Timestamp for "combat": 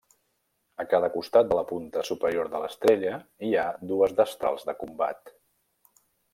4.85-5.35